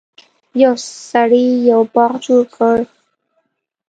[0.63, 0.75] یو
[1.09, 2.77] سړي یو باغ جوړ کړ.